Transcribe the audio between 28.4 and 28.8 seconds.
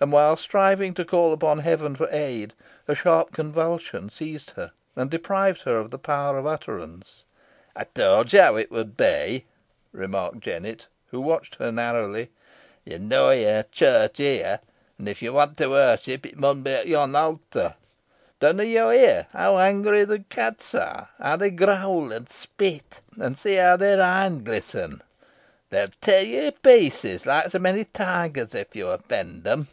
if